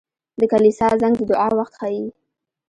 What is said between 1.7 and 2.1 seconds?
ښيي.